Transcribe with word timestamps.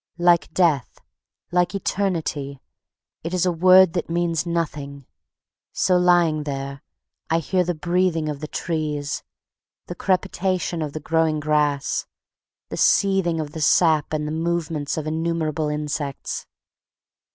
Like 0.17 0.51
Death, 0.55 0.97
like 1.51 1.75
Eternity, 1.75 2.59
it 3.23 3.35
is 3.35 3.45
a 3.45 3.51
word 3.51 3.93
that 3.93 4.09
means 4.09 4.47
nothing. 4.47 5.05
So 5.73 5.95
lying 5.95 6.41
there 6.43 6.81
I 7.29 7.37
hear 7.37 7.63
the 7.63 7.75
breathing 7.75 8.27
of 8.27 8.39
the 8.39 8.47
trees, 8.47 9.21
the 9.85 9.93
crepitation 9.93 10.81
of 10.81 10.93
the 10.93 10.99
growing 10.99 11.39
grass, 11.39 12.07
the 12.69 12.77
seething 12.77 13.39
of 13.39 13.51
the 13.51 13.61
sap 13.61 14.11
and 14.11 14.27
the 14.27 14.31
movements 14.31 14.97
of 14.97 15.05
innumerable 15.05 15.69
insects. 15.69 16.47